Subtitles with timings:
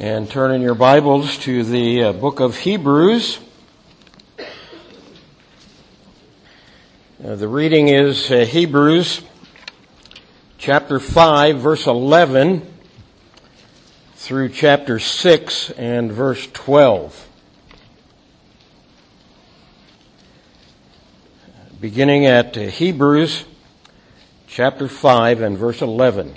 [0.00, 3.38] and turn in your Bibles to the uh, book of Hebrews.
[7.22, 9.20] Uh, the reading is uh, Hebrews
[10.56, 12.66] chapter 5, verse 11
[14.14, 17.28] through chapter 6 and verse 12.
[21.78, 23.44] Beginning at uh, Hebrews
[24.46, 26.36] chapter 5 and verse 11.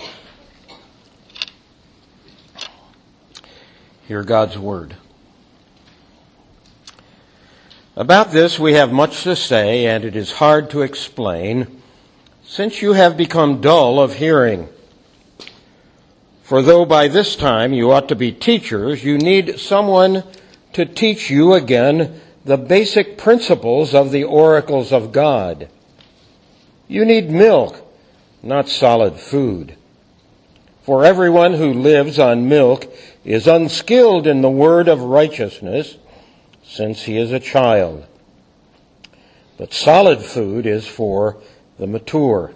[4.05, 4.97] Hear God's Word.
[7.95, 11.81] About this we have much to say, and it is hard to explain,
[12.43, 14.67] since you have become dull of hearing.
[16.43, 20.23] For though by this time you ought to be teachers, you need someone
[20.73, 25.69] to teach you again the basic principles of the oracles of God.
[26.89, 27.89] You need milk,
[28.41, 29.77] not solid food.
[30.83, 32.93] For everyone who lives on milk
[33.23, 35.95] is unskilled in the word of righteousness,
[36.61, 38.05] since he is a child.
[39.57, 41.37] But solid food is for
[41.79, 42.53] the mature,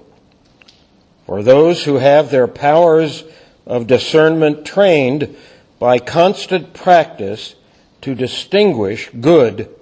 [1.25, 3.23] for those who have their powers
[3.65, 5.33] of discernment trained
[5.80, 7.55] by constant practice
[8.02, 9.73] to distinguish good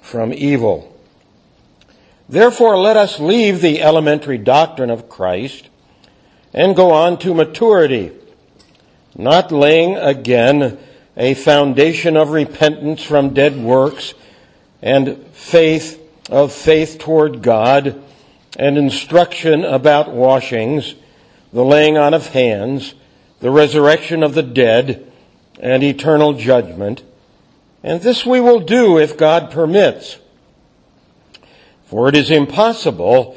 [0.00, 0.98] from evil.
[2.30, 5.68] Therefore, let us leave the elementary doctrine of Christ
[6.54, 8.12] and go on to maturity
[9.16, 10.78] not laying again
[11.16, 14.14] a foundation of repentance from dead works
[14.82, 18.02] and faith of faith toward God
[18.58, 20.94] and instruction about washings,
[21.52, 22.94] the laying on of hands,
[23.40, 25.10] the resurrection of the dead,
[25.60, 27.02] and eternal judgment.
[27.82, 30.18] And this we will do if God permits.
[31.86, 33.36] For it is impossible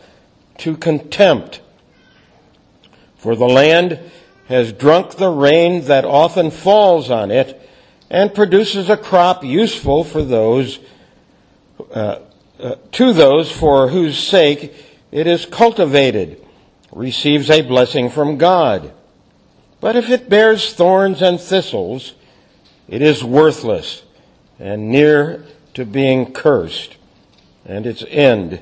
[0.61, 1.61] to contempt.
[3.17, 3.99] For the land
[4.47, 7.61] has drunk the rain that often falls on it
[8.09, 10.79] and produces a crop useful for those,
[11.93, 12.19] uh,
[12.59, 14.73] uh, to those for whose sake
[15.11, 16.43] it is cultivated,
[16.91, 18.91] receives a blessing from God.
[19.79, 22.13] But if it bears thorns and thistles,
[22.87, 24.03] it is worthless
[24.59, 26.97] and near to being cursed,
[27.65, 28.61] and its end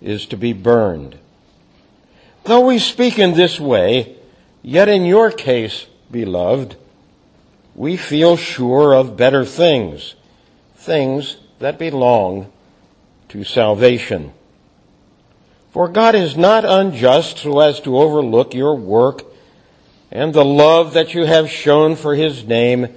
[0.00, 1.18] is to be burned.
[2.44, 4.16] Though we speak in this way,
[4.62, 6.76] yet in your case, beloved,
[7.74, 10.14] we feel sure of better things,
[10.74, 12.50] things that belong
[13.28, 14.32] to salvation.
[15.72, 19.24] For God is not unjust so as to overlook your work
[20.10, 22.88] and the love that you have shown for His name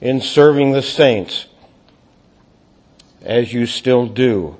[0.00, 1.46] in serving the saints,
[3.22, 4.56] as you still do.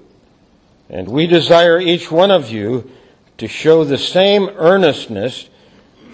[0.88, 2.90] And we desire each one of you
[3.40, 5.48] to show the same earnestness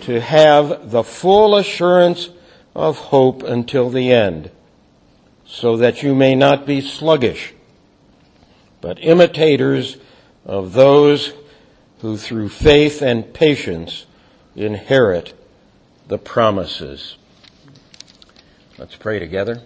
[0.01, 2.31] to have the full assurance
[2.73, 4.49] of hope until the end,
[5.45, 7.53] so that you may not be sluggish,
[8.81, 9.97] but imitators
[10.45, 11.33] of those
[11.99, 14.07] who through faith and patience
[14.55, 15.35] inherit
[16.07, 17.17] the promises.
[18.79, 19.63] Let's pray together.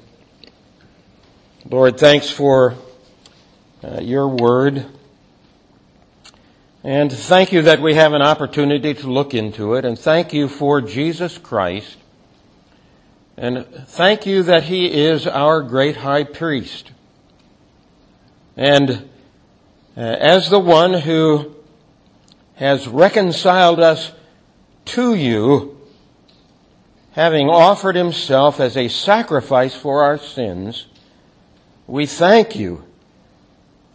[1.69, 2.75] Lord, thanks for
[3.84, 4.87] uh, your word.
[6.83, 9.85] And thank you that we have an opportunity to look into it.
[9.85, 11.99] And thank you for Jesus Christ.
[13.37, 16.93] And thank you that He is our great high priest.
[18.57, 19.11] And
[19.95, 21.55] uh, as the one who
[22.55, 24.12] has reconciled us
[24.87, 25.79] to you,
[27.12, 30.87] having offered Himself as a sacrifice for our sins,
[31.87, 32.85] we thank you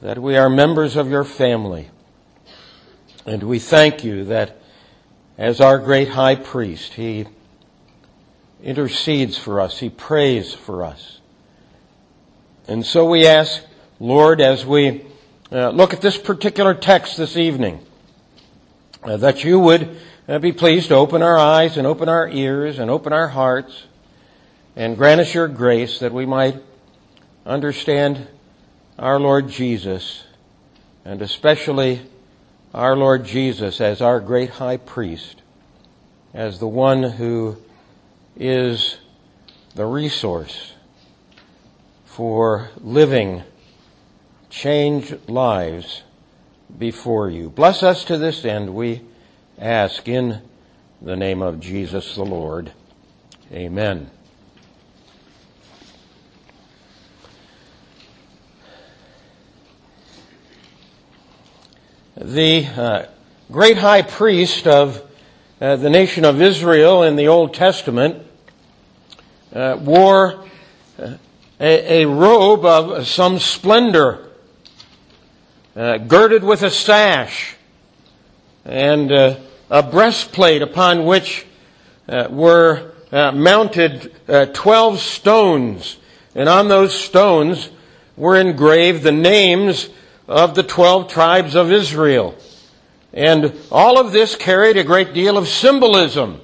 [0.01, 1.89] that we are members of your family.
[3.25, 4.61] And we thank you that
[5.37, 7.25] as our great high priest, he
[8.63, 11.19] intercedes for us, he prays for us.
[12.67, 13.63] And so we ask,
[13.99, 15.05] Lord, as we
[15.51, 17.85] uh, look at this particular text this evening,
[19.03, 19.97] uh, that you would
[20.27, 23.85] uh, be pleased to open our eyes and open our ears and open our hearts
[24.75, 26.61] and grant us your grace that we might
[27.45, 28.27] understand
[28.97, 30.23] our Lord Jesus
[31.03, 32.01] and especially
[32.75, 35.41] our Lord Jesus as our great high priest,
[36.33, 37.55] as the one who
[38.35, 38.97] is
[39.75, 40.73] the resource
[42.03, 43.43] for living
[44.49, 46.03] changed lives
[46.77, 47.49] before you.
[47.49, 49.01] Bless us to this end, we
[49.57, 50.41] ask in
[51.01, 52.73] the name of Jesus the Lord.
[53.53, 54.11] Amen.
[62.25, 63.05] The uh,
[63.51, 64.99] great high priest of
[65.61, 68.25] uh, the nation of Israel in the Old Testament
[69.53, 70.43] uh, wore
[70.97, 71.17] uh,
[71.59, 74.27] a, a, robe of some splendor,
[75.75, 77.55] uh, girded with a sash,
[78.65, 79.35] and uh,
[79.69, 81.45] a breastplate upon which
[82.07, 84.11] were mounted
[84.55, 85.97] 12 stones.
[86.33, 87.69] And on those stones
[88.17, 89.89] were engraved the names
[90.27, 92.35] of the 12 tribes of Israel.
[93.13, 96.41] And all of this carried a great deal of symbolism.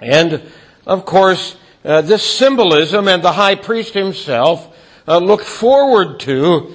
[0.00, 0.42] And,
[0.86, 4.74] of course, uh, this symbolism and the high priest himself
[5.06, 6.74] uh, looked forward to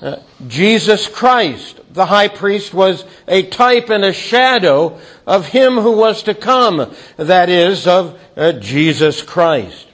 [0.00, 0.16] uh,
[0.46, 1.80] Jesus Christ.
[1.92, 6.94] The high priest was a type and a shadow of him who was to come,
[7.16, 9.86] that is, of uh, Jesus Christ.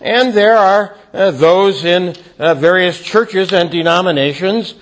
[0.00, 4.74] And there are uh, those in uh, various churches and denominations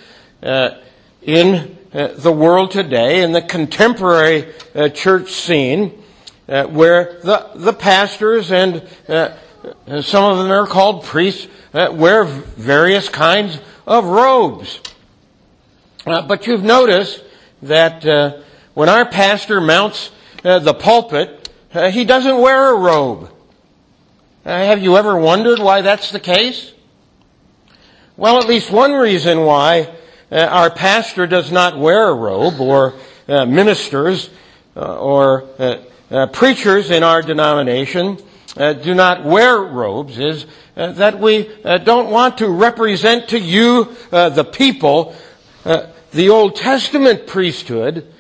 [1.23, 6.03] in uh, the world today in the contemporary uh, church scene
[6.49, 9.31] uh, where the, the pastors and uh,
[10.03, 14.81] some of them are called priests uh, wear various kinds of robes.
[16.07, 17.23] Uh, but you've noticed
[17.63, 18.43] that
[18.75, 20.11] when our pastor mounts
[20.43, 21.51] the pulpit,
[21.91, 23.31] he doesn't wear a robe.
[24.49, 26.73] Uh, have you ever wondered why that's the case?
[28.17, 29.95] Well, at least one reason why
[30.33, 32.95] uh, our pastor does not wear a robe, or
[33.29, 34.31] uh, ministers
[34.75, 38.17] uh, or uh, uh, preachers in our denomination
[38.57, 41.51] do not wear robes, is that we
[41.85, 45.15] don't want to represent to you, the people,
[46.13, 48.11] the Old Testament priesthood,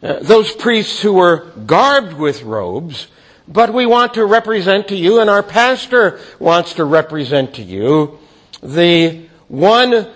[0.00, 3.08] those priests who were garbed with robes,
[3.48, 8.18] but we want to represent to you, and our pastor wants to represent to you,
[8.62, 10.06] the one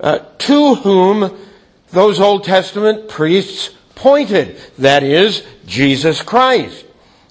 [0.00, 1.36] uh, to whom
[1.90, 4.56] those Old Testament priests pointed.
[4.78, 6.86] That is, Jesus Christ.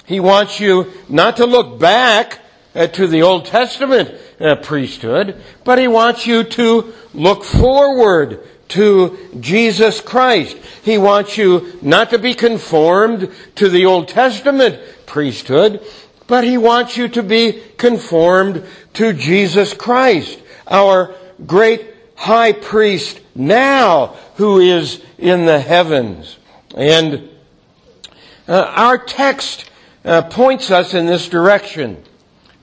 [0.06, 2.40] He wants you not to look back
[2.76, 9.18] uh, to the Old Testament uh, priesthood, but he wants you to look forward to
[9.40, 10.58] Jesus Christ.
[10.84, 14.80] He wants you not to be conformed to the Old Testament
[15.18, 15.84] priesthood,
[16.28, 24.16] but he wants you to be conformed to Jesus Christ, our great high priest now
[24.36, 26.38] who is in the heavens.
[26.76, 27.30] And
[28.48, 29.68] uh, our text
[30.06, 32.04] uh, points us in this direction.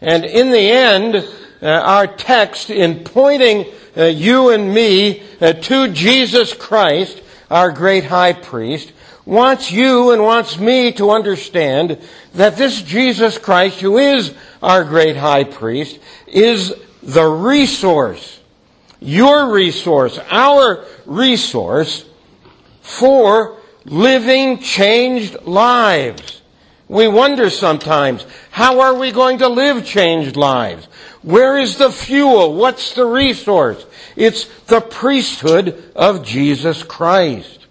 [0.01, 1.17] And in the end,
[1.61, 3.67] uh, our text, in pointing
[3.97, 7.21] uh, you and me uh, to Jesus Christ,
[7.51, 8.93] our great high priest,
[9.27, 11.99] wants you and wants me to understand
[12.35, 18.41] that this Jesus Christ, who is our great high priest, is the resource
[19.05, 22.07] your resource, our resource
[22.81, 26.41] for living changed lives.
[26.89, 30.87] We wonder sometimes, how are we going to live changed lives?
[31.23, 32.55] Where is the fuel?
[32.55, 33.85] What's the resource?
[34.17, 37.64] It's the priesthood of Jesus Christ.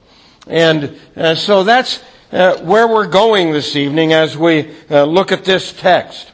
[0.48, 5.46] And uh, so that's uh, where we're going this evening as we uh, look at
[5.46, 6.32] this text.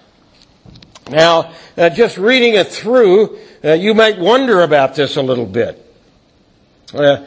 [1.09, 5.85] Now, uh, just reading it through, uh, you might wonder about this a little bit.
[6.91, 7.25] Uh,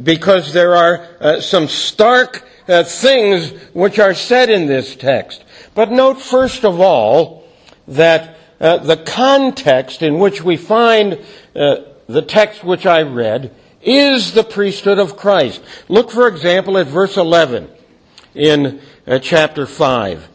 [0.00, 5.42] because there are some stark things which are said in this text.
[5.74, 7.48] But note first of all
[7.88, 11.18] that the context in which we find
[11.54, 13.52] the text which I read
[13.86, 15.62] is the priesthood of Christ.
[15.88, 17.68] Look, for example, at verse 11
[18.34, 18.80] in
[19.22, 20.28] chapter 5.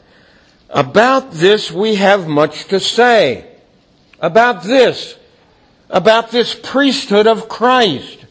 [0.69, 3.51] About this we have much to say
[4.21, 5.17] about this,
[5.89, 8.25] about this priesthood of Christ.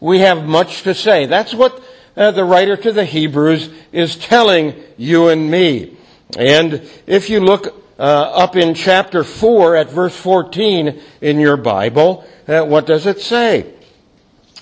[0.00, 1.26] We have much to say.
[1.26, 1.82] That's what
[2.16, 5.96] uh, the writer to the Hebrews is telling you and me.
[6.36, 12.26] And if you look uh, up in chapter 4 at verse 14 in your Bible,
[12.48, 13.74] uh, what does it say?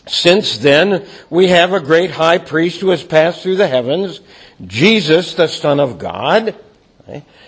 [0.06, 4.20] Since then, we have a great high priest who has passed through the heavens,
[4.66, 6.54] Jesus, the Son of God.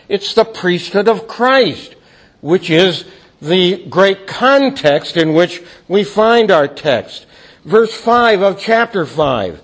[0.08, 1.96] It's the priesthood of Christ
[2.40, 3.04] which is
[3.42, 7.26] the great context in which we find our text.
[7.64, 9.62] Verse 5 of chapter 5.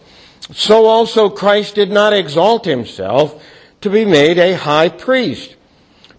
[0.52, 3.42] So also Christ did not exalt himself
[3.80, 5.54] to be made a high priest,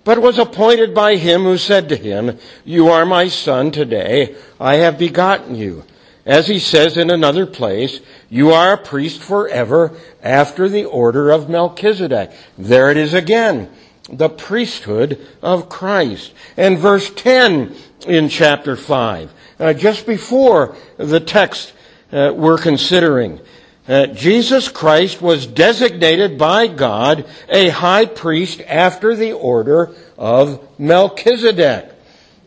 [0.03, 4.75] but was appointed by him who said to him, You are my son today, I
[4.75, 5.83] have begotten you.
[6.25, 7.99] As he says in another place,
[8.29, 12.31] You are a priest forever after the order of Melchizedek.
[12.57, 13.69] There it is again,
[14.09, 16.33] the priesthood of Christ.
[16.55, 17.75] And verse 10
[18.07, 21.73] in chapter 5, uh, just before the text
[22.11, 23.39] uh, we're considering.
[23.85, 31.91] Uh, Jesus Christ was designated by God a high priest after the order of Melchizedek.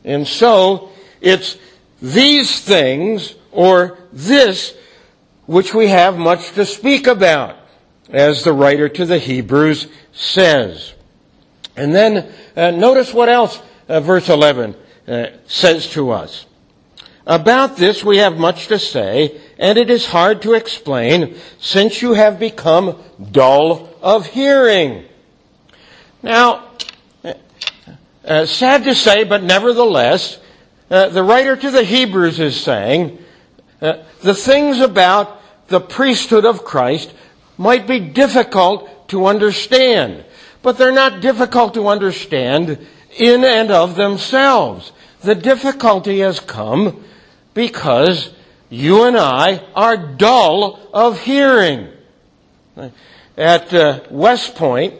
[0.02, 0.90] And so,
[1.20, 1.58] it's
[2.00, 4.76] these things, or this,
[5.46, 7.56] which we have much to speak about,
[8.10, 10.92] as the writer to the Hebrews says.
[11.76, 14.76] And then, uh, notice what else uh, verse 11
[15.08, 16.46] uh, says to us.
[17.26, 22.12] About this we have much to say, and it is hard to explain since you
[22.12, 25.04] have become dull of hearing.
[26.22, 26.70] Now,
[28.24, 30.38] uh, sad to say, but nevertheless,
[30.90, 33.18] uh, the writer to the Hebrews is saying
[33.80, 37.12] uh, the things about the priesthood of Christ
[37.58, 40.24] might be difficult to understand,
[40.62, 42.78] but they're not difficult to understand
[43.18, 44.92] in and of themselves.
[45.22, 47.04] The difficulty has come
[47.54, 48.30] because
[48.68, 51.88] you and I are dull of hearing.
[53.36, 54.94] At uh, West Point,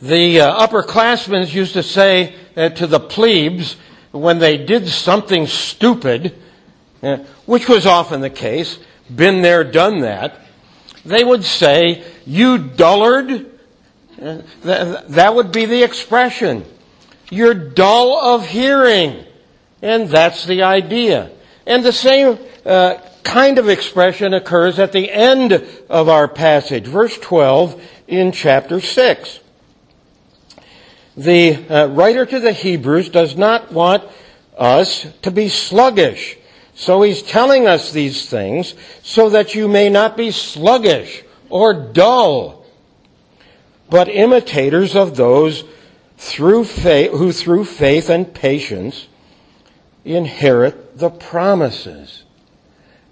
[0.00, 3.76] the uh, upperclassmen used to say uh, to the plebes
[4.12, 6.34] when they did something stupid,
[7.46, 8.78] which was often the case,
[9.14, 10.40] been there, done that,
[11.04, 13.46] they would say, You dullard.
[14.20, 16.64] Uh, that would be the expression.
[17.30, 19.24] You're dull of hearing.
[19.82, 21.30] And that's the idea.
[21.66, 25.52] And the same uh, kind of expression occurs at the end
[25.88, 29.40] of our passage, verse 12 in chapter 6.
[31.16, 34.04] The uh, writer to the Hebrews does not want
[34.58, 36.36] us to be sluggish.
[36.80, 42.64] So he's telling us these things so that you may not be sluggish or dull,
[43.90, 45.64] but imitators of those
[46.16, 49.08] through faith, who through faith and patience
[50.06, 52.24] inherit the promises.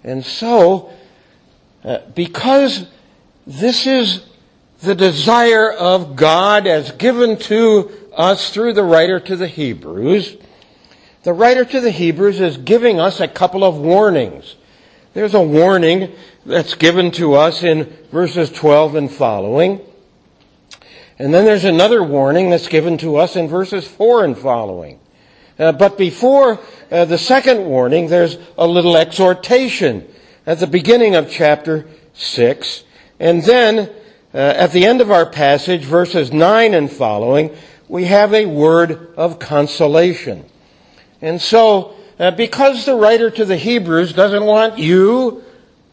[0.03, 0.91] And so,
[1.83, 2.87] uh, because
[3.45, 4.25] this is
[4.81, 10.37] the desire of God as given to us through the writer to the Hebrews,
[11.29, 14.55] the writer to the Hebrews is giving us a couple of warnings.
[15.13, 16.11] There's a warning
[16.43, 19.79] that's given to us in verses 12 and following.
[21.19, 24.99] And then there's another warning that's given to us in verses 4 and following.
[25.59, 26.59] Uh, but before
[26.89, 30.11] uh, the second warning, there's a little exhortation
[30.47, 32.85] at the beginning of chapter 6.
[33.19, 33.87] And then,
[34.33, 37.55] uh, at the end of our passage, verses 9 and following,
[37.87, 40.49] we have a word of consolation.
[41.21, 45.43] And so, uh, because the writer to the Hebrews doesn't want you,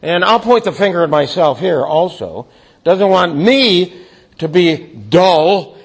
[0.01, 2.47] and I'll point the finger at myself here also,
[2.83, 4.05] doesn't want me
[4.37, 5.77] to be dull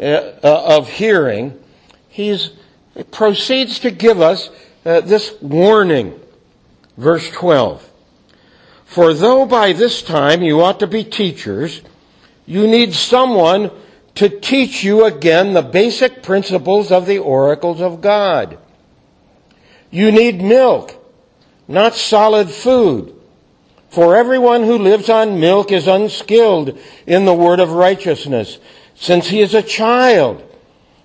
[0.00, 1.58] uh, uh, of hearing,
[2.08, 2.38] he
[3.10, 4.50] proceeds to give us
[4.84, 6.18] uh, this warning.
[6.96, 7.88] Verse 12.
[8.84, 11.82] For though by this time you ought to be teachers,
[12.46, 13.70] you need someone
[14.16, 18.58] to teach you again the basic principles of the oracles of God.
[19.90, 20.94] You need milk,
[21.66, 23.14] not solid food.
[23.90, 28.58] For everyone who lives on milk is unskilled in the word of righteousness,
[28.94, 30.44] since he is a child.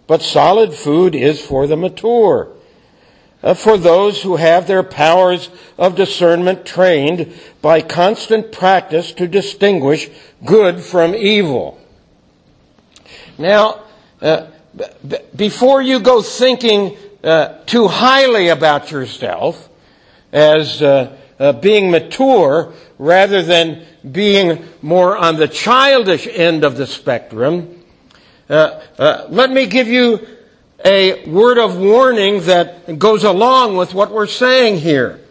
[0.06, 2.50] But solid food is for the mature,
[3.42, 10.10] uh, for those who have their powers of discernment trained by constant practice to distinguish
[10.44, 11.80] good from evil.
[13.38, 13.84] Now,
[14.22, 14.48] uh,
[15.08, 19.70] b- before you go thinking uh, too highly about yourself
[20.34, 26.88] as uh, uh, being mature rather than being more on the childish end of the
[26.88, 27.82] spectrum,
[28.50, 30.28] uh, uh, let me give you
[30.84, 35.22] a word of warning that goes along with what we're saying here.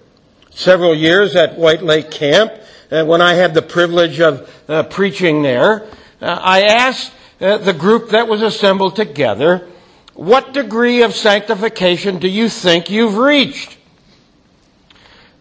[0.51, 2.53] Several years at White Lake Camp,
[2.91, 4.49] uh, when I had the privilege of
[4.91, 5.87] preaching there,
[6.21, 9.69] I asked the group that was assembled together,
[10.15, 13.79] what degree of sanctification do you think you've reached?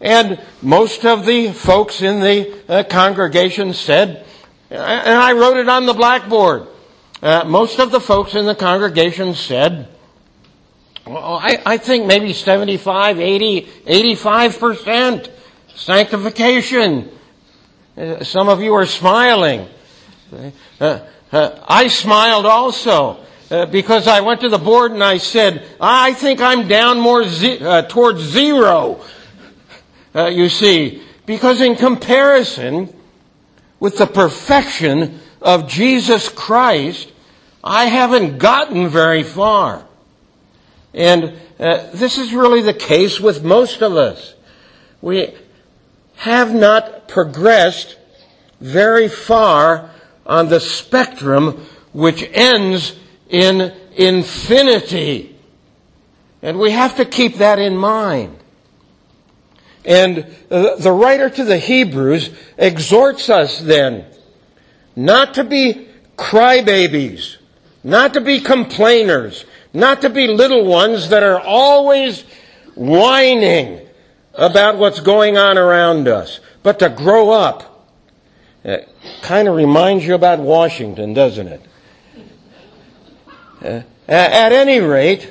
[0.00, 4.26] And most of the folks in the congregation said,
[4.70, 6.66] and I wrote it on the blackboard,
[7.22, 9.88] uh, most of the folks in the congregation said,
[11.06, 15.30] well, I, I think maybe 75, 80, 85%
[15.74, 17.10] sanctification.
[17.96, 19.68] Uh, some of you are smiling.
[20.80, 21.00] Uh,
[21.30, 23.24] uh, I smiled also.
[23.52, 27.24] Uh, because I went to the board and I said, I think I'm down more
[27.24, 29.04] ze- uh, towards zero.
[30.14, 32.96] Uh, you see, because in comparison
[33.78, 37.12] with the perfection of Jesus Christ,
[37.62, 39.84] I haven't gotten very far.
[40.94, 44.34] And uh, this is really the case with most of us.
[45.02, 45.34] We
[46.16, 47.98] have not progressed
[48.62, 49.90] very far
[50.24, 52.96] on the spectrum which ends
[53.32, 55.34] in infinity.
[56.42, 58.36] And we have to keep that in mind.
[59.84, 64.04] And the writer to the Hebrews exhorts us then
[64.94, 67.38] not to be crybabies,
[67.82, 72.24] not to be complainers, not to be little ones that are always
[72.74, 73.80] whining
[74.34, 77.88] about what's going on around us, but to grow up.
[78.62, 78.88] It
[79.22, 81.62] kind of reminds you about Washington, doesn't it?
[83.62, 85.30] Uh, at any rate,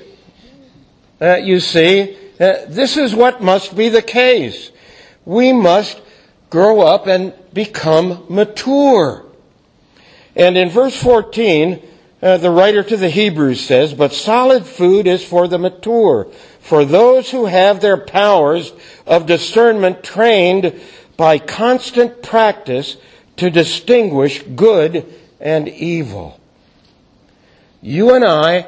[1.22, 4.72] uh, you see, uh, this is what must be the case.
[5.26, 6.02] We must
[6.50, 9.26] grow up and become mature.
[10.36, 11.86] And in verse 14,
[12.22, 16.86] uh, the writer to the Hebrews says, But solid food is for the mature, for
[16.86, 18.72] those who have their powers
[19.06, 20.80] of discernment trained
[21.18, 22.96] by constant practice
[23.38, 25.06] to distinguish good
[25.40, 26.41] and evil.
[27.82, 28.68] You and I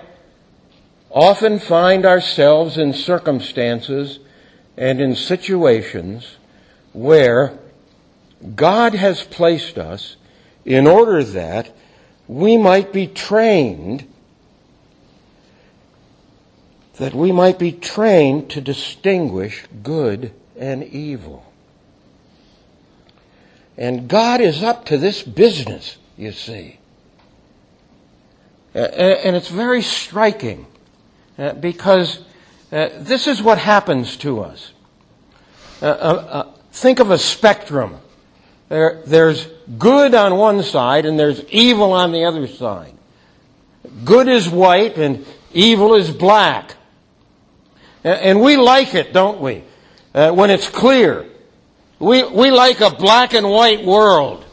[1.11, 4.19] often find ourselves in circumstances
[4.75, 6.37] and in situations
[6.93, 7.59] where
[8.55, 10.15] God has placed us
[10.65, 11.71] in order that
[12.27, 14.07] we might be trained,
[16.97, 21.45] that we might be trained to distinguish good and evil.
[23.77, 26.79] And God is up to this business, you see.
[28.73, 30.65] And it's very striking
[31.37, 32.19] uh, because
[32.71, 34.71] uh, this is what happens to us.
[35.81, 37.97] Uh, think of a spectrum.
[38.69, 39.45] There, there's
[39.77, 42.93] good on one side and there's evil on the other side.
[44.03, 46.75] Good is white and evil is black.
[48.03, 49.63] And we like it, don't we?
[50.13, 51.25] Uh, when it's clear.
[51.99, 54.43] We, we like a black and white world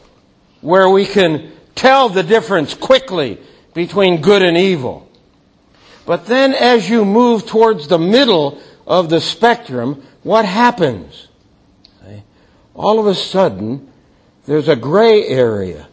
[0.61, 3.39] where we can tell the difference quickly
[3.73, 5.09] between good and evil.
[6.05, 11.27] But then as you move towards the middle of the spectrum, what happens?
[12.73, 13.91] All of a sudden,
[14.45, 15.87] there's a gray area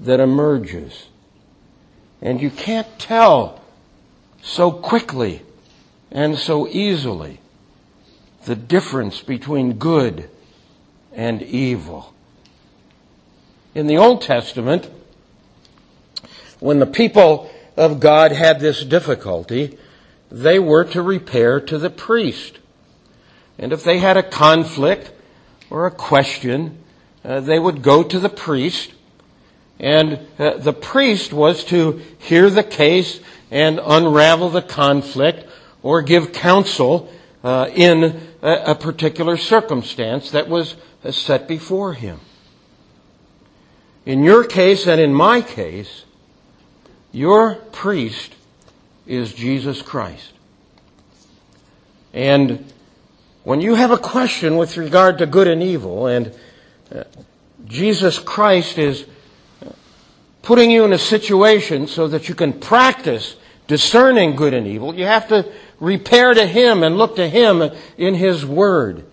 [0.00, 1.06] that emerges.
[2.20, 3.60] And you can't tell
[4.42, 5.42] so quickly
[6.10, 7.40] and so easily
[8.44, 10.28] the difference between good
[11.12, 12.12] and evil.
[13.74, 14.90] In the Old Testament,
[16.60, 19.78] when the people of God had this difficulty,
[20.30, 22.58] they were to repair to the priest.
[23.58, 25.10] And if they had a conflict
[25.70, 26.78] or a question,
[27.24, 28.92] uh, they would go to the priest,
[29.78, 33.20] and uh, the priest was to hear the case
[33.50, 35.46] and unravel the conflict
[35.82, 37.10] or give counsel
[37.42, 42.20] uh, in a, a, particular circumstance that was uh, set before him.
[44.04, 46.04] In your case and in my case,
[47.12, 48.34] your priest
[49.06, 50.32] is Jesus Christ.
[52.12, 52.72] And
[53.44, 56.34] when you have a question with regard to good and evil, and
[56.94, 57.04] uh,
[57.66, 59.06] Jesus Christ is
[60.42, 64.94] putting you in a situation so that you can practice discerning good and evil.
[64.94, 67.62] You have to repair to Him and look to Him
[67.96, 69.04] in His Word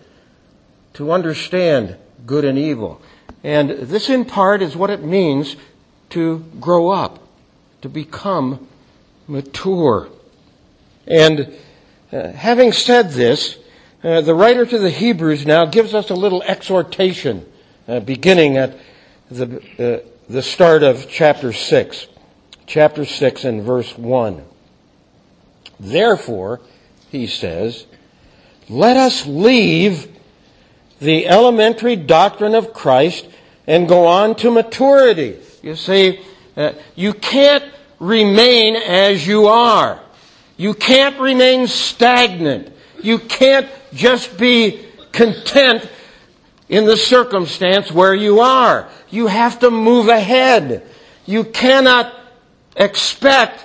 [0.94, 3.00] to understand good and evil.
[3.44, 5.56] And this, in part, is what it means
[6.10, 7.22] to grow up,
[7.82, 8.66] to become
[9.26, 10.08] mature.
[11.06, 11.54] And
[12.12, 13.58] uh, having said this,
[14.02, 17.46] uh, the writer to the Hebrews now gives us a little exhortation
[17.86, 18.78] uh, beginning at
[19.30, 22.06] the, uh, the start of chapter 6.
[22.66, 24.44] Chapter 6 and verse 1.
[25.80, 26.60] Therefore,
[27.10, 27.86] he says,
[28.68, 30.08] let us leave
[31.00, 33.26] the elementary doctrine of Christ
[33.66, 35.38] and go on to maturity.
[35.62, 36.20] You see,
[36.58, 37.64] uh, you can't
[38.00, 40.00] remain as you are.
[40.56, 42.72] You can't remain stagnant.
[43.00, 45.88] You can't just be content
[46.68, 48.88] in the circumstance where you are.
[49.08, 50.84] You have to move ahead.
[51.26, 52.12] You cannot
[52.76, 53.64] expect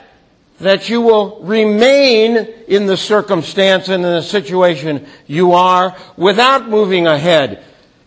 [0.60, 7.08] that you will remain in the circumstance and in the situation you are without moving
[7.08, 7.64] ahead.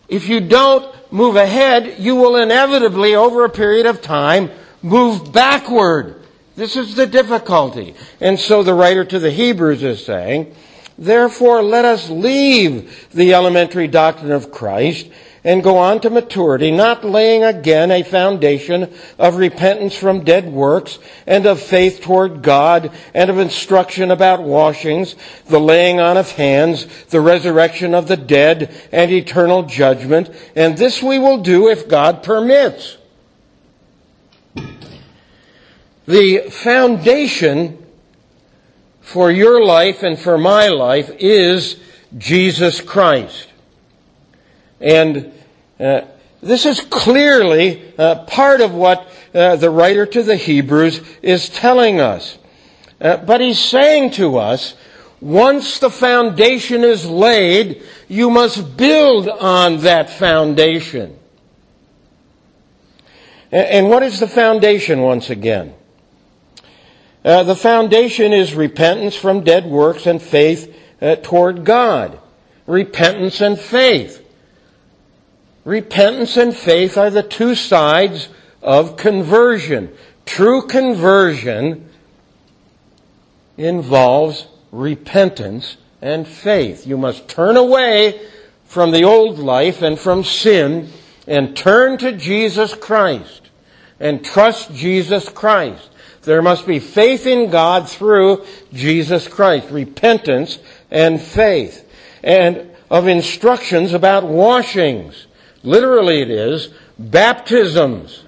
[0.07, 4.49] If you don't move ahead, you will inevitably, over a period of time,
[4.81, 6.21] move backward.
[6.55, 7.95] This is the difficulty.
[8.19, 10.55] And so the writer to the Hebrews is saying,
[10.97, 15.07] Therefore, let us leave the elementary doctrine of Christ
[15.43, 20.99] and go on to maturity, not laying again a foundation of repentance from dead works
[21.25, 26.87] and of faith toward God and of instruction about washings, the laying on of hands,
[27.05, 30.29] the resurrection of the dead, and eternal judgment.
[30.55, 32.97] And this we will do if God permits.
[36.07, 37.85] The foundation
[39.01, 41.77] for your life and for my life is
[42.17, 43.49] Jesus Christ.
[44.79, 45.33] And
[45.79, 46.01] uh,
[46.41, 51.99] this is clearly uh, part of what uh, the writer to the Hebrews is telling
[51.99, 52.37] us.
[53.01, 54.75] Uh, but he's saying to us,
[55.19, 61.17] once the foundation is laid, you must build on that foundation.
[63.51, 65.73] And what is the foundation once again?
[67.27, 72.17] Uh, the foundation is repentance from dead works and faith uh, toward God.
[72.65, 74.25] Repentance and faith.
[75.65, 78.29] Repentance and faith are the two sides
[78.61, 79.93] of conversion.
[80.25, 81.89] True conversion
[83.57, 86.87] involves repentance and faith.
[86.87, 88.21] You must turn away
[88.63, 90.93] from the old life and from sin
[91.27, 93.49] and turn to Jesus Christ
[93.99, 95.89] and trust Jesus Christ.
[96.27, 100.59] There must be faith in God through Jesus Christ, repentance
[100.91, 101.89] and faith,
[102.21, 105.25] and of instructions about washings.
[105.63, 106.67] Literally, it is
[106.99, 108.25] baptisms.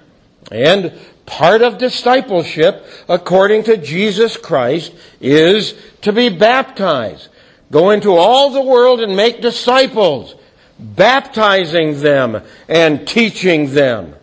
[0.50, 7.28] And part of discipleship, according to Jesus Christ, is to be baptized.
[7.70, 10.36] Go into all the world and make disciples,
[10.78, 14.14] baptizing them and teaching them.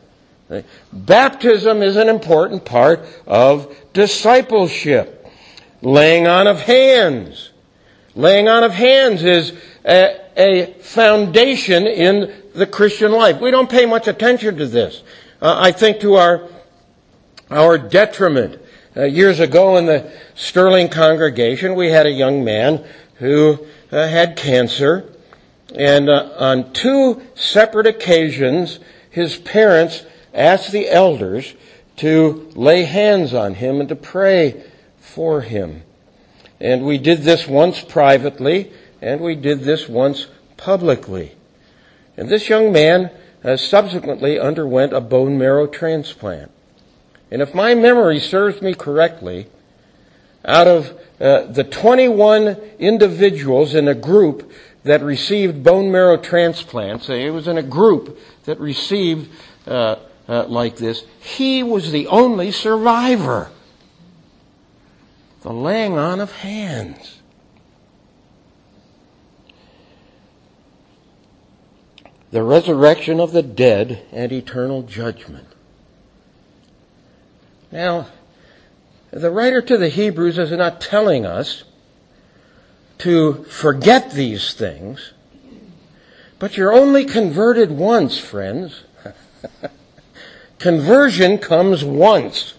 [0.91, 5.13] Baptism is an important part of discipleship.
[5.81, 7.51] Laying on of hands.
[8.15, 9.53] Laying on of hands is
[9.85, 13.39] a, a foundation in the Christian life.
[13.39, 15.03] We don't pay much attention to this.
[15.41, 16.47] Uh, I think to our,
[17.51, 18.61] our detriment.
[18.95, 22.83] Uh, years ago in the Sterling congregation, we had a young man
[23.15, 25.13] who uh, had cancer,
[25.75, 28.79] and uh, on two separate occasions,
[29.11, 30.03] his parents
[30.37, 31.55] asked the elders
[31.97, 34.63] to lay hands on him and to pray
[34.99, 35.83] for him.
[36.59, 38.71] And we did this once privately,
[39.01, 41.33] and we did this once publicly.
[42.15, 43.11] And this young man
[43.43, 46.51] uh, subsequently underwent a bone marrow transplant.
[47.29, 49.47] And if my memory serves me correctly,
[50.45, 52.47] out of uh, the 21
[52.79, 54.51] individuals in a group
[54.83, 59.29] that received bone marrow transplants, it was in a group that received
[59.67, 59.97] uh,
[60.27, 63.49] uh, like this, he was the only survivor.
[65.41, 67.17] The laying on of hands.
[72.31, 75.47] the resurrection of the dead, and eternal judgment.
[77.71, 78.07] Now,
[79.11, 81.63] the writer to the Hebrews is not telling us
[82.99, 85.13] to forget these things,
[86.39, 88.83] but you're only converted once, friends.
[90.59, 92.53] conversion comes once.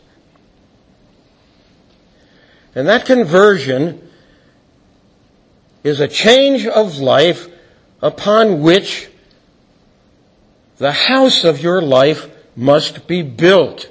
[2.75, 4.09] And that conversion
[5.83, 7.49] is a change of life
[8.01, 9.09] upon which
[10.77, 13.89] the house of your life must be built.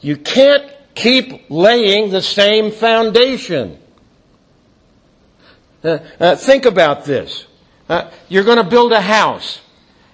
[0.00, 3.78] You can't keep laying the same foundation.
[5.82, 7.46] Uh, uh, think about this.
[7.88, 9.60] Uh, you're going to build a house.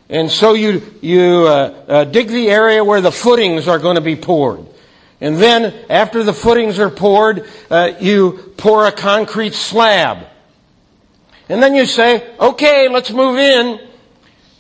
[0.09, 4.01] And so you, you uh, uh, dig the area where the footings are going to
[4.01, 4.64] be poured.
[5.21, 10.27] And then, after the footings are poured, uh, you pour a concrete slab.
[11.49, 13.81] And then you say, okay, let's move in.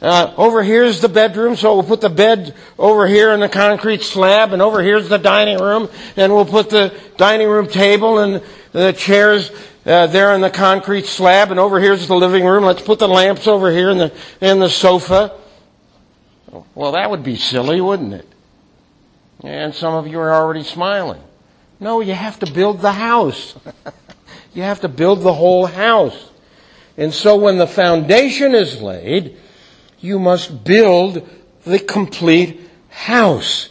[0.00, 4.02] Uh, over here's the bedroom, so we'll put the bed over here in the concrete
[4.02, 8.42] slab, and over here's the dining room, and we'll put the dining room table and
[8.72, 9.50] the chairs
[9.86, 12.64] uh, there in the concrete slab, and over here's the living room.
[12.64, 15.34] Let's put the lamps over here in the in the sofa.
[16.74, 18.28] Well, that would be silly, wouldn't it?
[19.42, 21.22] And some of you are already smiling.
[21.80, 23.54] No, you have to build the house.
[24.54, 26.30] you have to build the whole house.
[26.98, 29.36] And so when the foundation is laid,
[30.06, 31.28] you must build
[31.64, 33.70] the complete house.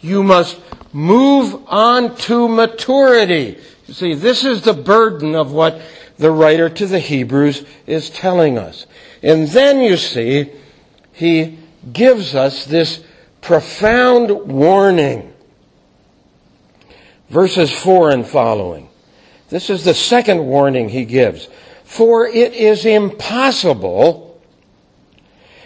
[0.00, 0.60] You must
[0.92, 3.58] move on to maturity.
[3.86, 5.82] You see, this is the burden of what
[6.16, 8.86] the writer to the Hebrews is telling us.
[9.20, 10.52] And then you see,
[11.12, 11.58] he
[11.92, 13.02] gives us this
[13.40, 15.32] profound warning.
[17.28, 18.88] verses 4 and following.
[19.48, 21.48] This is the second warning he gives.
[21.82, 24.33] For it is impossible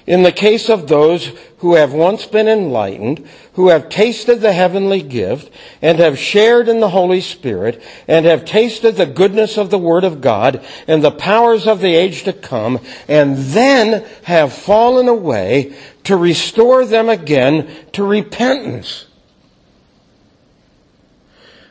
[0.09, 1.27] in the case of those
[1.59, 6.81] who have once been enlightened, who have tasted the heavenly gift, and have shared in
[6.81, 11.11] the Holy Spirit, and have tasted the goodness of the Word of God, and the
[11.11, 17.68] powers of the age to come, and then have fallen away to restore them again
[17.92, 19.05] to repentance.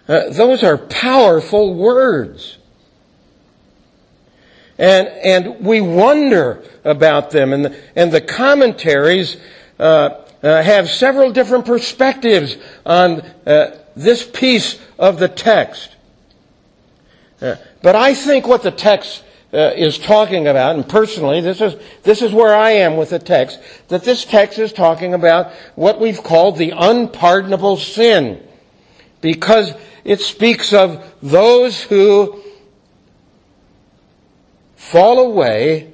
[0.07, 2.59] Uh, those are powerful words.
[4.77, 7.53] And, and we wonder about them.
[7.53, 9.37] And the, and the commentaries
[9.79, 15.95] uh, uh, have several different perspectives on uh, this piece of the text.
[17.41, 21.75] Uh, but I think what the text uh, is talking about, and personally, this is,
[22.03, 25.99] this is where I am with the text, that this text is talking about what
[25.99, 28.43] we've called the unpardonable sin.
[29.21, 32.41] Because it speaks of those who
[34.91, 35.93] fall away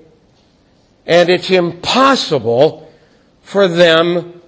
[1.06, 2.92] and it's impossible
[3.42, 4.42] for them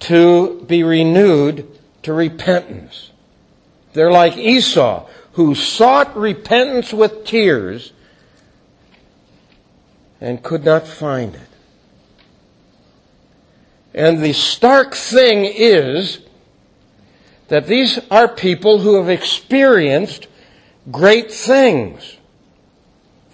[0.00, 1.66] to be renewed
[2.02, 3.10] to repentance.
[3.92, 7.92] They're like Esau, who sought repentance with tears
[10.20, 11.48] and could not find it.
[13.94, 16.20] And the stark thing is
[17.48, 20.26] that these are people who have experienced
[20.90, 22.16] great things.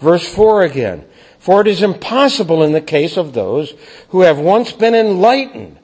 [0.01, 1.05] Verse 4 again.
[1.39, 3.73] For it is impossible in the case of those
[4.11, 5.79] who have once been enlightened,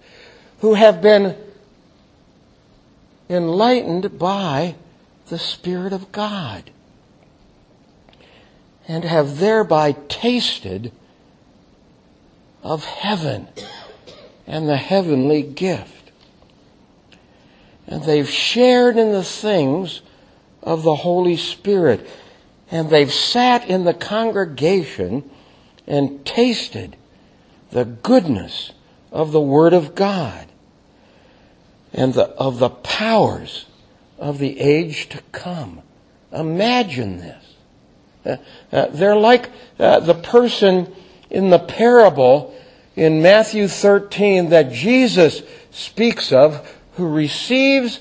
[0.61, 1.37] who have been
[3.29, 4.75] enlightened by
[5.29, 6.71] the Spirit of God,
[8.87, 10.93] and have thereby tasted
[12.63, 13.49] of heaven
[14.47, 16.11] and the heavenly gift.
[17.87, 20.03] And they've shared in the things
[20.63, 22.07] of the Holy Spirit
[22.71, 25.29] and they've sat in the congregation
[25.87, 26.97] and tasted
[27.71, 28.73] the goodness
[29.13, 30.47] of the Word of God
[31.93, 33.67] and the, of the powers
[34.19, 35.83] of the age to come.
[36.33, 37.55] Imagine this.
[38.25, 38.37] Uh,
[38.73, 40.93] uh, they're like uh, the person
[41.31, 42.55] in the parable
[42.97, 48.01] in Matthew 13 that Jesus speaks of who receives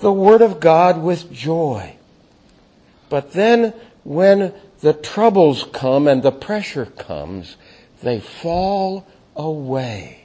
[0.00, 1.96] the Word of God with joy.
[3.08, 3.72] But then
[4.04, 7.56] when the troubles come and the pressure comes,
[8.02, 10.24] they fall away.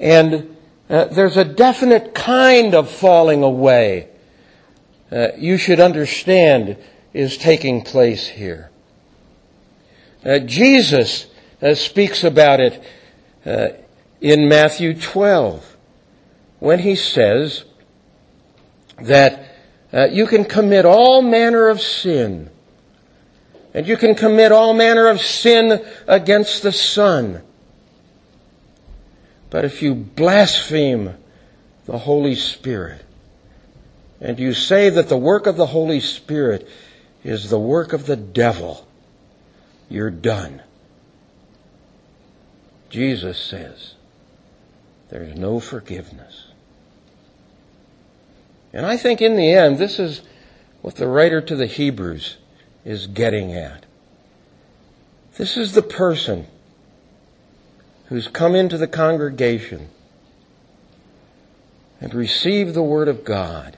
[0.00, 0.56] And
[0.90, 4.08] uh, there's a definite kind of falling away
[5.12, 6.76] uh, you should understand
[7.12, 8.70] is taking place here.
[10.24, 11.26] Uh, Jesus
[11.60, 12.82] uh, speaks about it
[13.44, 13.68] uh,
[14.20, 15.76] in Matthew 12
[16.60, 17.64] when he says
[19.02, 19.51] that
[19.92, 22.50] uh, you can commit all manner of sin.
[23.74, 27.42] And you can commit all manner of sin against the Son.
[29.50, 31.14] But if you blaspheme
[31.86, 33.04] the Holy Spirit,
[34.20, 36.68] and you say that the work of the Holy Spirit
[37.24, 38.86] is the work of the devil,
[39.88, 40.62] you're done.
[42.88, 43.94] Jesus says
[45.10, 46.51] there's no forgiveness.
[48.72, 50.22] And I think in the end, this is
[50.80, 52.38] what the writer to the Hebrews
[52.84, 53.84] is getting at.
[55.36, 56.46] This is the person
[58.06, 59.88] who's come into the congregation
[62.00, 63.76] and received the Word of God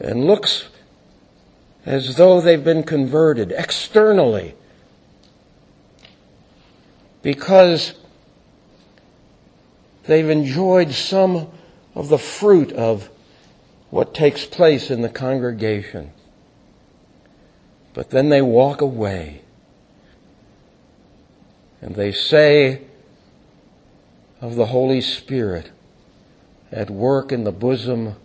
[0.00, 0.68] and looks
[1.86, 4.54] as though they've been converted externally
[7.22, 7.94] because
[10.04, 11.48] they've enjoyed some
[11.94, 13.08] of the fruit of
[13.92, 16.10] what takes place in the congregation.
[17.92, 19.42] But then they walk away
[21.82, 22.80] and they say
[24.40, 25.72] of the Holy Spirit
[26.72, 28.16] at work in the bosom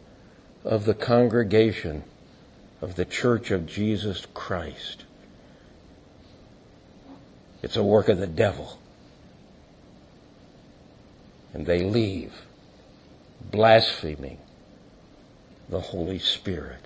[0.64, 2.06] of the congregation
[2.80, 5.04] of the Church of Jesus Christ.
[7.62, 8.80] It's a work of the devil.
[11.54, 12.46] And they leave
[13.52, 14.38] blaspheming
[15.70, 16.80] the Holy Spirit.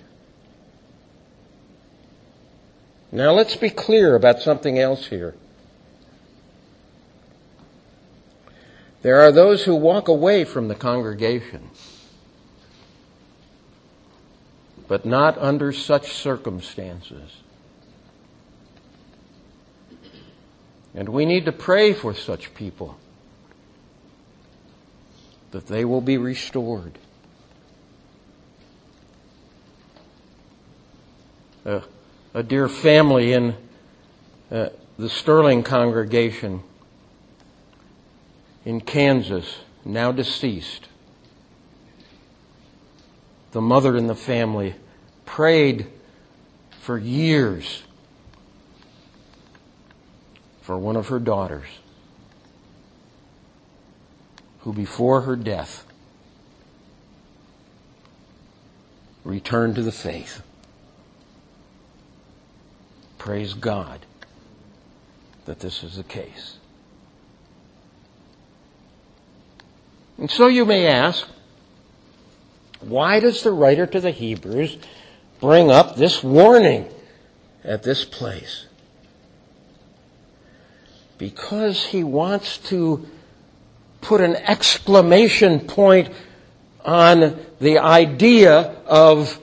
[3.10, 5.34] Now let's be clear about something else here.
[9.02, 11.70] There are those who walk away from the congregation,
[14.88, 17.36] but not under such circumstances.
[20.94, 22.96] And we need to pray for such people
[25.50, 26.98] that they will be restored.
[31.64, 33.54] A, dear family in
[34.50, 36.62] uh, the Sterling congregation
[38.64, 40.88] in Kansas, now deceased.
[43.52, 44.74] The mother in the family
[45.26, 45.86] prayed
[46.80, 47.82] for years
[50.62, 51.66] for one of her daughters
[54.60, 55.84] who, before her death,
[59.24, 60.42] returned to the faith.
[63.22, 64.00] Praise God
[65.44, 66.56] that this is the case.
[70.18, 71.28] And so you may ask,
[72.80, 74.76] why does the writer to the Hebrews
[75.38, 76.88] bring up this warning
[77.62, 78.66] at this place?
[81.16, 83.08] Because he wants to
[84.00, 86.12] put an exclamation point
[86.84, 89.38] on the idea of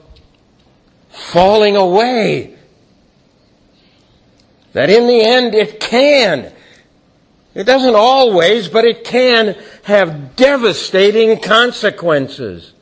[1.08, 2.58] falling away.
[4.72, 6.52] That in the end it can.
[7.54, 12.72] It doesn't always, but it can have devastating consequences.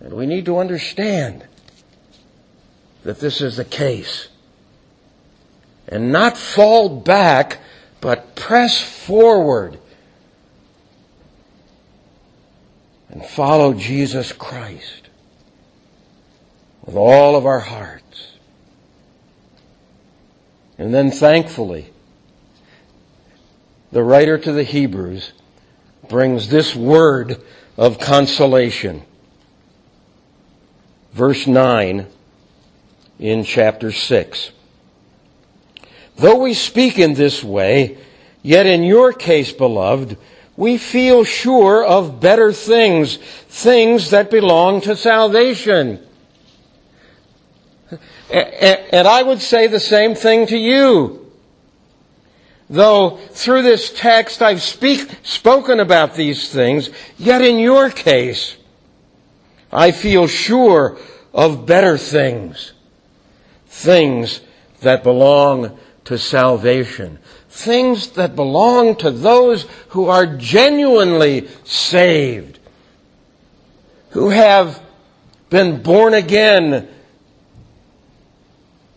[0.00, 1.46] And we need to understand
[3.04, 4.28] that this is the case.
[5.86, 7.60] And not fall back,
[8.00, 9.78] but press forward
[13.08, 15.08] and follow Jesus Christ
[16.84, 18.07] with all of our hearts.
[20.78, 21.90] And then thankfully,
[23.90, 25.32] the writer to the Hebrews
[26.08, 27.42] brings this word
[27.76, 29.02] of consolation.
[31.12, 32.06] Verse 9
[33.18, 34.52] in chapter 6.
[36.16, 37.98] Though we speak in this way,
[38.42, 40.16] yet in your case, beloved,
[40.56, 46.04] we feel sure of better things, things that belong to salvation.
[48.30, 51.32] And I would say the same thing to you.
[52.70, 58.56] Though through this text I've speak, spoken about these things, yet in your case,
[59.72, 60.98] I feel sure
[61.32, 62.72] of better things.
[63.66, 64.42] Things
[64.80, 67.18] that belong to salvation
[67.58, 72.58] things that belong to those who are genuinely saved,
[74.10, 74.80] who have
[75.50, 76.88] been born again,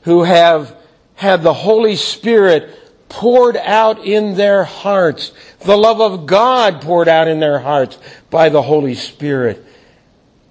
[0.01, 0.75] who have
[1.15, 2.77] had the Holy Spirit
[3.09, 7.97] poured out in their hearts, the love of God poured out in their hearts
[8.29, 9.65] by the Holy Spirit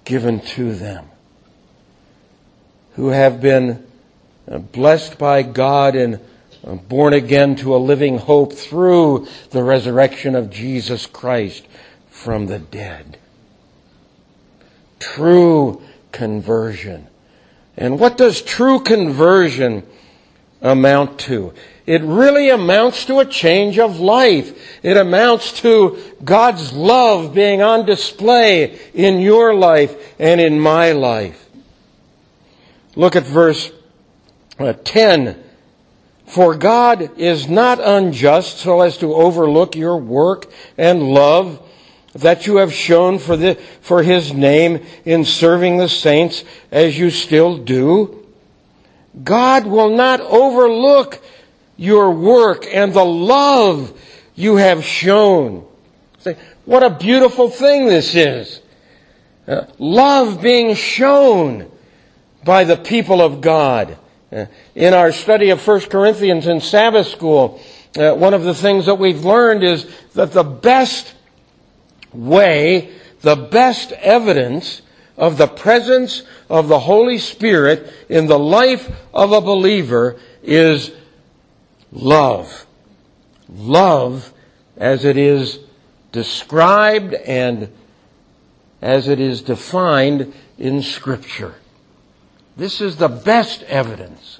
[0.04, 1.06] given to them,
[2.94, 3.86] who have been
[4.50, 6.20] uh, blessed by God and
[6.64, 11.66] uh, born again to a living hope through the resurrection of Jesus Christ
[12.08, 13.18] from the dead.
[14.98, 15.82] True
[16.12, 17.06] conversion.
[17.80, 19.82] And what does true conversion
[20.62, 21.52] amount to?
[21.86, 24.84] It really amounts to a change of life.
[24.84, 31.48] It amounts to God's love being on display in your life and in my life.
[32.94, 33.72] Look at verse
[34.58, 35.42] uh, 10
[36.30, 41.60] for God is not unjust so as to overlook your work and love
[42.14, 47.10] that you have shown for, the, for His name in serving the saints as you
[47.10, 48.26] still do.
[49.22, 51.22] God will not overlook
[51.76, 53.98] your work and the love
[54.34, 55.66] you have shown.
[56.18, 58.60] Say, what a beautiful thing this is.
[59.46, 61.70] Uh, love being shown
[62.44, 63.96] by the people of God.
[64.30, 67.60] Uh, in our study of 1 Corinthians in Sabbath school,
[67.98, 71.14] uh, one of the things that we've learned is that the best
[72.12, 74.82] way, the best evidence
[75.16, 80.92] of the presence of the Holy Spirit in the life of a believer is
[81.92, 82.66] love.
[83.48, 84.32] Love
[84.76, 85.58] as it is
[86.12, 87.70] described and
[88.80, 91.54] as it is defined in Scripture.
[92.56, 94.39] This is the best evidence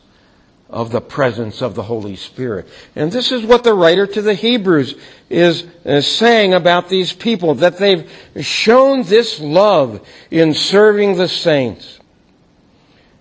[0.70, 2.68] of the presence of the Holy Spirit.
[2.94, 4.94] And this is what the writer to the Hebrews
[5.28, 8.10] is, is, saying about these people, that they've
[8.40, 11.98] shown this love in serving the saints.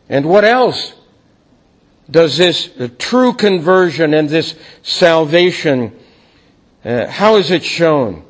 [0.08, 0.94] And what else
[2.10, 5.98] does this true conversion and this salvation,
[6.86, 8.26] uh, how is it shown?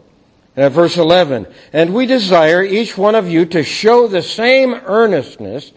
[0.57, 5.71] Uh, verse 11, and we desire each one of you to show the same earnestness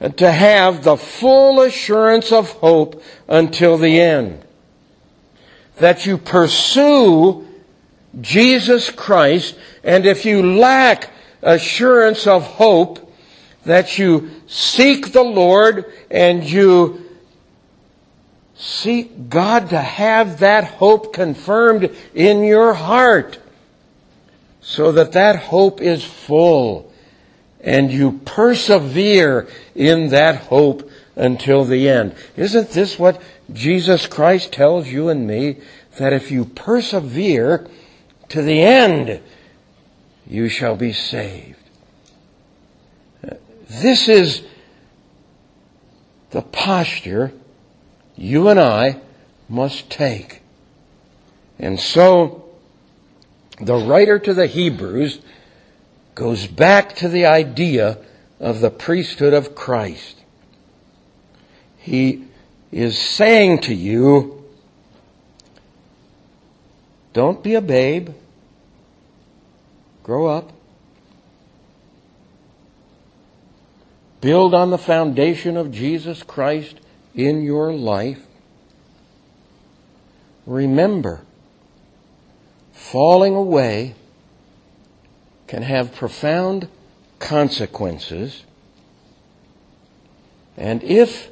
[0.00, 4.42] to have the full assurance of hope until the end.
[5.78, 7.46] That you pursue
[8.20, 11.10] Jesus Christ, and if you lack
[11.42, 13.12] assurance of hope,
[13.64, 17.04] that you seek the Lord and you
[18.56, 23.38] seek God to have that hope confirmed in your heart
[24.60, 26.92] so that that hope is full
[27.64, 32.14] and you persevere in that hope until the end.
[32.36, 33.20] Isn't this what
[33.52, 35.56] Jesus Christ tells you and me?
[35.98, 37.66] That if you persevere
[38.28, 39.20] to the end,
[40.26, 41.56] you shall be saved.
[43.68, 44.42] This is
[46.30, 47.32] the posture
[48.14, 49.00] you and I
[49.48, 50.42] must take.
[51.58, 52.44] And so,
[53.60, 55.20] the writer to the Hebrews
[56.14, 57.98] goes back to the idea
[58.40, 60.22] of the priesthood of Christ.
[61.78, 62.24] He
[62.70, 64.44] is saying to you,
[67.12, 68.10] don't be a babe.
[70.02, 70.52] Grow up.
[74.20, 76.80] Build on the foundation of Jesus Christ
[77.14, 78.26] in your life.
[80.46, 81.22] Remember,
[82.72, 83.94] falling away
[85.54, 86.66] can have profound
[87.20, 88.42] consequences.
[90.56, 91.28] And if,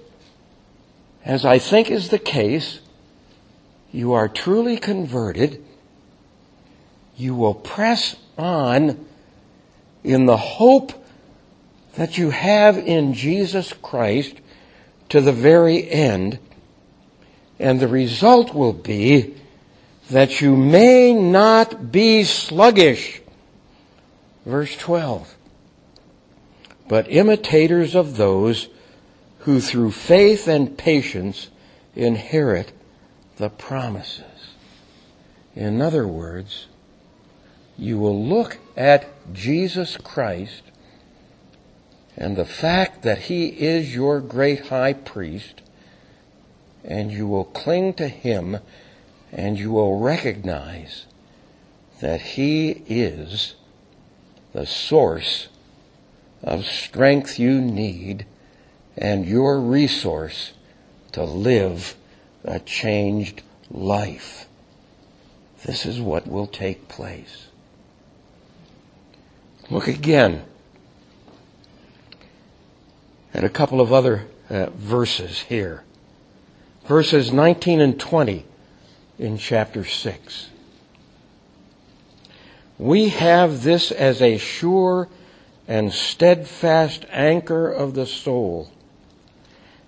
[1.24, 2.78] as I think is the case,
[3.90, 5.60] you are truly converted,
[7.16, 9.04] you will press on
[10.04, 10.92] in the hope
[11.96, 14.36] that you have in Jesus Christ
[15.08, 16.38] to the very end.
[17.58, 19.34] And the result will be
[20.10, 23.21] that you may not be sluggish.
[24.44, 25.36] Verse 12.
[26.88, 28.68] But imitators of those
[29.40, 31.48] who through faith and patience
[31.94, 32.72] inherit
[33.36, 34.24] the promises.
[35.54, 36.66] In other words,
[37.78, 40.62] you will look at Jesus Christ
[42.16, 45.62] and the fact that he is your great high priest,
[46.84, 48.58] and you will cling to him
[49.32, 51.06] and you will recognize
[52.00, 53.54] that he is
[54.52, 55.48] the source
[56.42, 58.26] of strength you need
[58.96, 60.52] and your resource
[61.12, 61.94] to live
[62.44, 64.46] a changed life.
[65.64, 67.46] This is what will take place.
[69.70, 70.44] Look again
[73.32, 75.84] at a couple of other uh, verses here.
[76.84, 78.44] Verses 19 and 20
[79.18, 80.50] in chapter 6.
[82.82, 85.08] We have this as a sure
[85.68, 88.72] and steadfast anchor of the soul,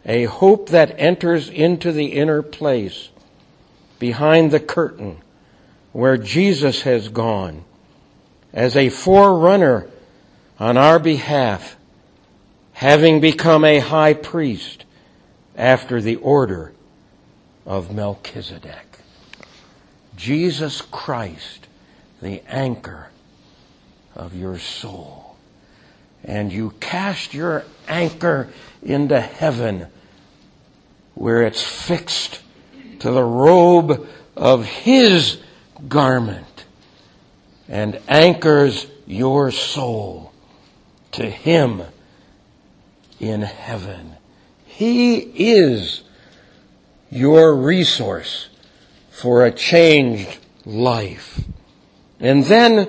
[0.07, 3.09] a hope that enters into the inner place,
[3.99, 5.23] behind the curtain,
[5.91, 7.65] where Jesus has gone,
[8.53, 9.89] as a forerunner
[10.61, 11.77] on our behalf
[12.75, 14.85] having become a high priest
[15.57, 16.73] after the order
[17.67, 19.01] of Melchizedek.
[20.17, 21.64] Jesus Christ,
[22.25, 23.09] the anchor
[24.17, 25.37] of your soul.
[26.25, 28.49] And you cast your anchor
[28.83, 29.89] into heaven
[31.15, 32.41] where it's fixed
[33.01, 35.39] to the robe of His
[35.87, 36.65] garment
[37.69, 40.33] and anchors your soul
[41.13, 41.83] to Him
[43.21, 44.17] in heaven.
[44.65, 46.03] He is
[47.11, 48.49] your resource
[49.11, 51.45] for a changed life.
[52.25, 52.89] And then,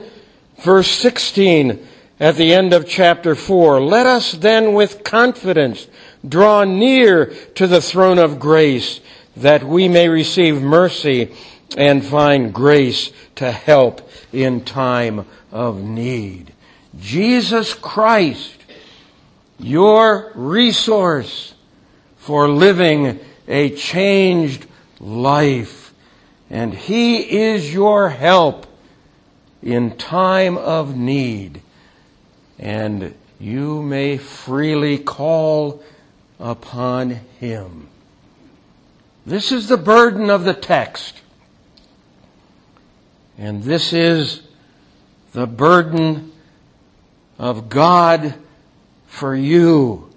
[0.60, 1.86] verse 16
[2.22, 5.88] at the end of chapter 4, let us then with confidence
[6.26, 7.26] draw near
[7.56, 9.02] to the throne of grace
[9.36, 11.36] that we may receive mercy
[11.76, 16.54] and find grace to help in time of need.
[16.98, 18.56] Jesus Christ
[19.60, 21.56] your resource
[22.16, 23.20] for living
[23.50, 24.66] a changed
[25.02, 25.94] life.
[26.50, 28.66] And He is your help
[29.66, 31.61] in time of need.
[32.57, 35.84] And you may freely call
[36.39, 37.09] upon
[37.39, 37.89] Him.
[39.26, 41.22] This is the burden of the text.
[43.38, 44.43] And this is
[45.34, 46.32] the burden
[47.38, 48.36] of God
[49.07, 50.09] for you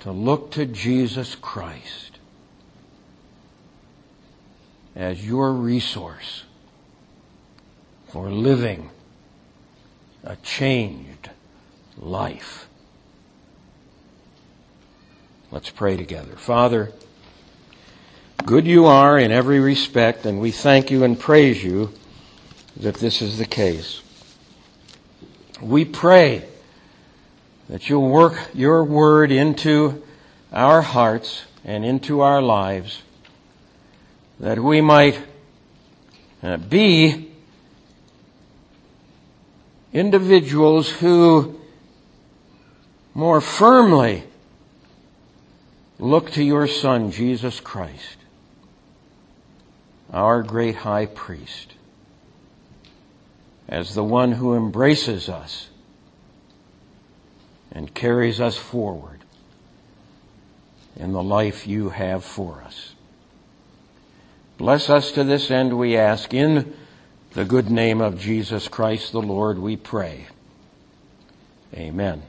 [0.00, 2.18] to look to Jesus Christ
[4.94, 6.42] as your resource
[8.12, 8.90] for living
[10.22, 11.30] a changed
[11.96, 12.68] life.
[15.50, 16.36] Let's pray together.
[16.36, 16.92] Father,
[18.44, 21.90] good you are in every respect, and we thank you and praise you
[22.76, 24.02] that this is the case.
[25.62, 26.44] We pray
[27.70, 30.02] that you'll work your word into
[30.52, 33.00] our hearts and into our lives,
[34.38, 35.18] that we might
[36.42, 37.31] uh, be
[39.92, 41.60] individuals who
[43.14, 44.24] more firmly
[45.98, 48.16] look to your Son, Jesus Christ,
[50.12, 51.74] our great high priest,
[53.68, 55.68] as the one who embraces us
[57.70, 59.20] and carries us forward
[60.96, 62.94] in the life you have for us.
[64.58, 66.34] Bless us to this end, we ask.
[66.34, 66.74] In
[67.34, 70.26] the good name of Jesus Christ the Lord, we pray.
[71.74, 72.22] Amen.